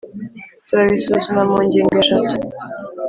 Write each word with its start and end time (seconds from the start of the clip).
turabisuzuma 0.67 1.41
mu 1.49 1.57
ngingo 1.65 1.93
eshatu: 2.01 2.35